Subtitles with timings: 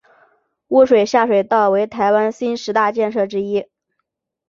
[0.69, 3.67] 污水下水道为台湾新十大建设之一。